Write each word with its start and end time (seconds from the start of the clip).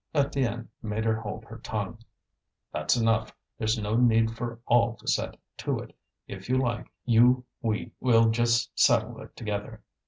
Étienne 0.15 0.65
made 0.81 1.05
her 1.05 1.15
hold 1.15 1.45
her 1.45 1.59
tongue. 1.59 1.99
"That's 2.73 2.97
enough. 2.97 3.35
There's 3.59 3.77
no 3.77 3.95
need 3.95 4.31
for 4.35 4.59
all 4.65 4.95
to 4.95 5.07
set 5.07 5.37
to 5.57 5.77
it. 5.77 5.95
If 6.27 6.49
you 6.49 6.57
like, 6.57 6.91
you, 7.05 7.45
we 7.61 7.91
will 7.99 8.31
just 8.31 8.71
settle 8.79 9.21
it 9.21 9.35
together." 9.35 9.83